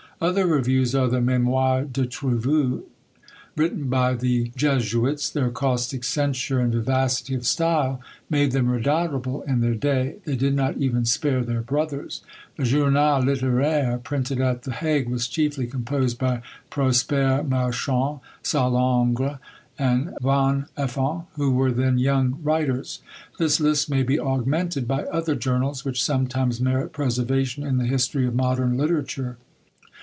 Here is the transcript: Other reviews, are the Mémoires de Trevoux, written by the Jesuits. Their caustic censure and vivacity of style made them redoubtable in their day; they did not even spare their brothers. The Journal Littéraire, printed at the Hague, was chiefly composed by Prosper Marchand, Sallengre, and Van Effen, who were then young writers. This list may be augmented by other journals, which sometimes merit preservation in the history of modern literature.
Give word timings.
Other 0.23 0.45
reviews, 0.45 0.93
are 0.93 1.07
the 1.07 1.17
Mémoires 1.19 1.91
de 1.91 2.05
Trevoux, 2.05 2.83
written 3.57 3.89
by 3.89 4.13
the 4.13 4.51
Jesuits. 4.55 5.31
Their 5.31 5.49
caustic 5.49 6.03
censure 6.03 6.59
and 6.59 6.71
vivacity 6.71 7.33
of 7.33 7.47
style 7.47 7.99
made 8.29 8.51
them 8.51 8.67
redoubtable 8.69 9.41
in 9.47 9.61
their 9.61 9.73
day; 9.73 10.17
they 10.25 10.35
did 10.35 10.53
not 10.53 10.77
even 10.77 11.05
spare 11.05 11.41
their 11.43 11.61
brothers. 11.61 12.21
The 12.55 12.65
Journal 12.65 13.23
Littéraire, 13.23 14.03
printed 14.03 14.39
at 14.39 14.61
the 14.61 14.73
Hague, 14.73 15.09
was 15.09 15.27
chiefly 15.27 15.65
composed 15.65 16.19
by 16.19 16.43
Prosper 16.69 17.41
Marchand, 17.43 18.19
Sallengre, 18.43 19.39
and 19.79 20.13
Van 20.21 20.67
Effen, 20.77 21.21
who 21.35 21.49
were 21.49 21.71
then 21.71 21.97
young 21.97 22.37
writers. 22.43 23.01
This 23.39 23.59
list 23.59 23.89
may 23.89 24.03
be 24.03 24.19
augmented 24.19 24.87
by 24.87 25.03
other 25.05 25.33
journals, 25.33 25.83
which 25.83 26.03
sometimes 26.03 26.61
merit 26.61 26.93
preservation 26.93 27.63
in 27.63 27.77
the 27.77 27.85
history 27.85 28.27
of 28.27 28.35
modern 28.35 28.77
literature. 28.77 29.37